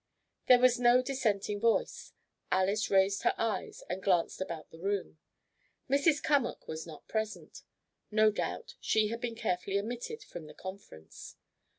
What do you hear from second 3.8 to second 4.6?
and glanced